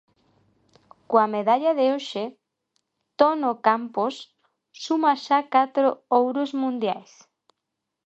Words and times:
Coa 1.09 1.27
medalla 1.35 1.71
de 1.79 1.85
hoxe, 1.93 2.23
Tono 3.19 3.51
Campos 3.67 4.15
suma 4.83 5.13
xa 5.25 5.39
catro 5.55 5.87
ouros 6.21 6.49
mundiais. 6.61 7.11